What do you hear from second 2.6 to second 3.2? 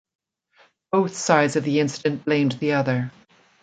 other.